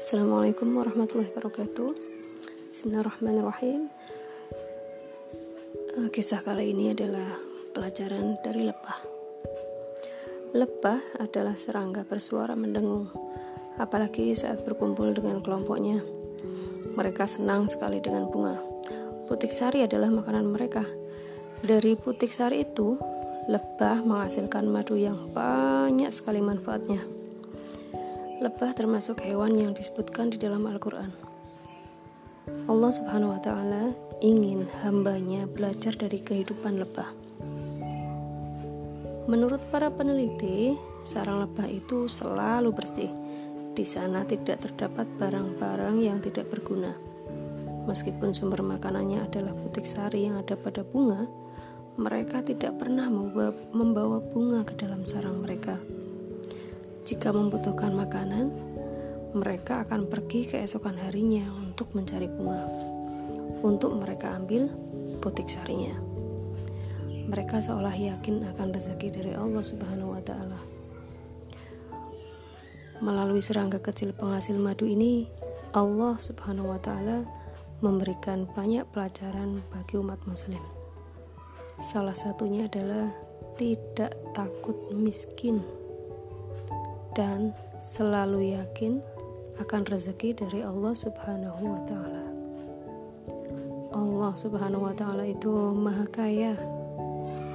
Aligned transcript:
Assalamualaikum 0.00 0.80
warahmatullahi 0.80 1.28
wabarakatuh. 1.28 1.92
Bismillahirrahmanirrahim. 2.72 3.92
Eh, 5.92 6.08
Kisah 6.08 6.40
kali 6.40 6.72
ini 6.72 6.96
adalah 6.96 7.28
pelajaran 7.76 8.40
dari 8.40 8.64
lebah. 8.64 8.96
Lebah 10.56 11.20
adalah 11.20 11.52
serangga 11.60 12.08
bersuara 12.08 12.56
mendengung 12.56 13.12
Apalagi 13.76 14.32
saat 14.32 14.64
berkumpul 14.64 15.12
dengan 15.12 15.44
kelompoknya. 15.44 16.00
Mereka 16.96 17.28
senang 17.28 17.68
sekali 17.68 18.00
dengan 18.00 18.32
bunga. 18.32 18.56
Putik 19.28 19.52
sari 19.52 19.84
adalah 19.84 20.08
makanan 20.08 20.48
mereka. 20.48 20.80
Dari 21.60 21.92
putik 22.00 22.32
sari 22.32 22.64
itu 22.64 22.96
Lebah 23.52 24.00
menghasilkan 24.00 24.64
madu 24.64 24.96
yang 24.96 25.28
banyak 25.36 26.08
sekali 26.08 26.40
manfaatnya 26.40 27.19
Lebah 28.40 28.72
termasuk 28.72 29.20
hewan 29.20 29.52
yang 29.52 29.76
disebutkan 29.76 30.32
di 30.32 30.40
dalam 30.40 30.64
Al-Quran. 30.64 31.12
Allah 32.64 32.88
Subhanahu 32.88 33.36
wa 33.36 33.40
Ta'ala 33.44 33.92
ingin 34.24 34.64
hambanya 34.80 35.44
belajar 35.44 35.92
dari 35.92 36.24
kehidupan 36.24 36.80
lebah. 36.80 37.12
Menurut 39.28 39.60
para 39.68 39.92
peneliti, 39.92 40.72
sarang 41.04 41.44
lebah 41.44 41.68
itu 41.68 42.08
selalu 42.08 42.72
bersih. 42.72 43.12
Di 43.76 43.84
sana 43.84 44.24
tidak 44.24 44.64
terdapat 44.64 45.04
barang-barang 45.20 46.00
yang 46.00 46.24
tidak 46.24 46.48
berguna. 46.48 46.96
Meskipun 47.84 48.32
sumber 48.32 48.64
makanannya 48.64 49.20
adalah 49.20 49.52
putik 49.52 49.84
sari 49.84 50.24
yang 50.24 50.40
ada 50.40 50.56
pada 50.56 50.80
bunga, 50.80 51.28
mereka 52.00 52.40
tidak 52.40 52.80
pernah 52.80 53.04
membawa 53.76 54.16
bunga 54.32 54.64
ke 54.64 54.80
dalam 54.80 55.04
sarang 55.04 55.44
mereka. 55.44 55.76
Jika 57.10 57.34
membutuhkan 57.34 57.90
makanan, 57.90 58.54
mereka 59.34 59.82
akan 59.82 60.06
pergi 60.06 60.46
keesokan 60.46 60.94
harinya 60.94 61.42
untuk 61.58 61.90
mencari 61.90 62.30
bunga. 62.30 62.70
Untuk 63.66 63.98
mereka 63.98 64.38
ambil 64.38 64.70
putik 65.18 65.50
sarinya. 65.50 65.90
Mereka 67.26 67.66
seolah 67.66 67.98
yakin 67.98 68.46
akan 68.54 68.70
rezeki 68.70 69.10
dari 69.10 69.34
Allah 69.34 69.58
Subhanahu 69.58 70.14
wa 70.14 70.22
taala. 70.22 70.54
Melalui 73.02 73.42
serangga 73.42 73.82
kecil 73.82 74.14
penghasil 74.14 74.54
madu 74.54 74.86
ini, 74.86 75.26
Allah 75.74 76.14
Subhanahu 76.14 76.70
wa 76.70 76.78
taala 76.78 77.26
memberikan 77.82 78.46
banyak 78.54 78.86
pelajaran 78.94 79.66
bagi 79.74 79.98
umat 79.98 80.22
muslim. 80.30 80.62
Salah 81.82 82.14
satunya 82.14 82.70
adalah 82.70 83.10
tidak 83.58 84.14
takut 84.30 84.94
miskin 84.94 85.79
dan 87.14 87.56
selalu 87.80 88.54
yakin 88.54 89.00
akan 89.60 89.82
rezeki 89.84 90.36
dari 90.36 90.60
Allah 90.64 90.96
Subhanahu 90.96 91.62
wa 91.64 91.80
taala. 91.84 92.24
Allah 93.90 94.32
Subhanahu 94.32 94.86
wa 94.88 94.94
taala 94.94 95.26
itu 95.26 95.52
Maha 95.74 96.06
Kaya. 96.08 96.54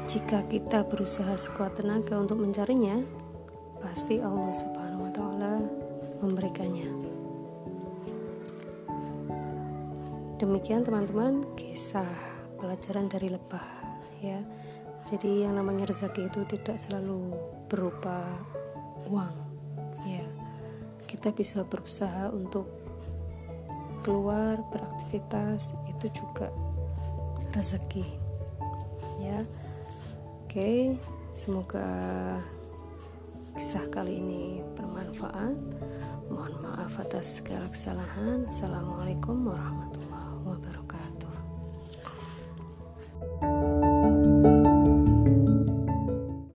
Jika 0.05 0.45
kita 0.45 0.85
berusaha 0.85 1.33
sekuat 1.33 1.81
tenaga 1.81 2.21
untuk 2.21 2.37
mencarinya, 2.37 3.01
pasti 3.81 4.21
Allah 4.21 4.53
Subhanahu 4.53 5.09
wa 5.09 5.11
taala 5.13 5.53
memberikannya. 6.21 6.89
Demikian 10.35 10.83
teman-teman 10.83 11.47
kisah 11.57 12.11
pelajaran 12.59 13.07
dari 13.07 13.33
lebah 13.33 13.65
ya. 14.19 14.43
Jadi 15.05 15.45
yang 15.45 15.57
namanya 15.57 15.89
rezeki 15.89 16.33
itu 16.33 16.41
tidak 16.49 16.81
selalu 16.81 17.33
berupa 17.69 18.25
uang 19.05 19.44
kita 21.25 21.41
bisa 21.41 21.65
berusaha 21.65 22.29
untuk 22.29 22.69
keluar 24.05 24.61
beraktivitas 24.69 25.73
itu 25.89 26.21
juga 26.21 26.53
rezeki 27.49 28.05
ya. 29.17 29.41
Oke 30.45 30.93
semoga 31.33 31.81
kisah 33.57 33.89
kali 33.89 34.21
ini 34.21 34.61
bermanfaat. 34.77 35.57
Mohon 36.29 36.53
maaf 36.61 36.93
atas 37.01 37.41
segala 37.41 37.73
kesalahan. 37.73 38.45
Assalamualaikum 38.45 39.49
warahmatullahi 39.49 40.45
wabarakatuh 40.45 40.84